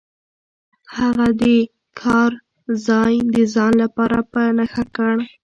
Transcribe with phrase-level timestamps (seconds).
[0.97, 1.41] هغه د
[1.99, 2.31] کان
[2.87, 5.15] ځای د ځان لپاره په نښه کړ.